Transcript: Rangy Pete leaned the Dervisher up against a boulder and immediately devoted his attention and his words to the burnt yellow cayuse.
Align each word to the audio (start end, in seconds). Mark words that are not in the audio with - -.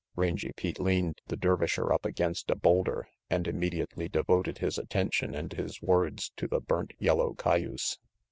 Rangy 0.15 0.51
Pete 0.53 0.79
leaned 0.79 1.21
the 1.27 1.37
Dervisher 1.37 1.93
up 1.93 2.07
against 2.07 2.49
a 2.49 2.55
boulder 2.55 3.07
and 3.29 3.47
immediately 3.47 4.09
devoted 4.09 4.57
his 4.57 4.79
attention 4.79 5.35
and 5.35 5.53
his 5.53 5.79
words 5.79 6.31
to 6.37 6.47
the 6.47 6.59
burnt 6.59 6.93
yellow 6.97 7.35
cayuse. 7.35 7.99